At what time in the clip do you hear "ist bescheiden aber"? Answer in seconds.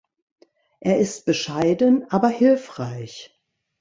0.97-2.29